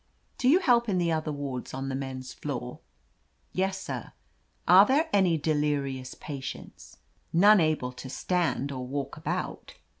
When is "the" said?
0.97-1.11, 1.89-1.93